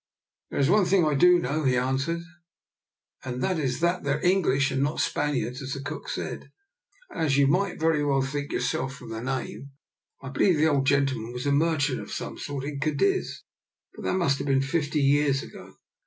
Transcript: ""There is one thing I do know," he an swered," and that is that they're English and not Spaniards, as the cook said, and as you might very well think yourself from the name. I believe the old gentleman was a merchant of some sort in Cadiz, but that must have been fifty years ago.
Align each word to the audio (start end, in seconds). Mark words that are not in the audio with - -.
""There 0.49 0.59
is 0.59 0.67
one 0.67 0.85
thing 0.85 1.05
I 1.05 1.13
do 1.13 1.37
know," 1.37 1.61
he 1.63 1.75
an 1.75 1.97
swered," 1.97 2.23
and 3.23 3.43
that 3.43 3.59
is 3.59 3.81
that 3.81 4.01
they're 4.03 4.19
English 4.25 4.71
and 4.71 4.81
not 4.81 4.99
Spaniards, 4.99 5.61
as 5.61 5.73
the 5.73 5.79
cook 5.79 6.09
said, 6.09 6.49
and 7.11 7.21
as 7.27 7.37
you 7.37 7.45
might 7.45 7.79
very 7.79 8.03
well 8.03 8.23
think 8.23 8.51
yourself 8.51 8.95
from 8.95 9.09
the 9.11 9.21
name. 9.21 9.73
I 10.19 10.29
believe 10.29 10.57
the 10.57 10.65
old 10.69 10.87
gentleman 10.87 11.33
was 11.33 11.45
a 11.45 11.51
merchant 11.51 11.99
of 11.99 12.11
some 12.11 12.39
sort 12.39 12.63
in 12.63 12.79
Cadiz, 12.79 13.43
but 13.93 14.03
that 14.05 14.17
must 14.17 14.39
have 14.39 14.47
been 14.47 14.63
fifty 14.63 15.01
years 15.01 15.43
ago. 15.43 15.75